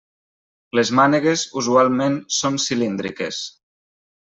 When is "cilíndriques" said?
2.65-3.45